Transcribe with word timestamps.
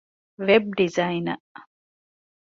ވެބް 0.47 0.69
ޑިޒައިނަރ 0.77 1.39